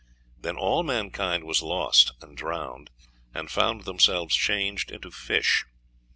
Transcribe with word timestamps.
Then 0.35 0.57
all 0.57 0.81
mankind 0.81 1.43
was 1.43 1.61
lost 1.61 2.13
and 2.23 2.35
drowned, 2.35 2.89
and 3.35 3.51
found 3.51 3.83
themselves 3.83 4.33
changed 4.35 4.89
into 4.89 5.11
fish. 5.11 5.63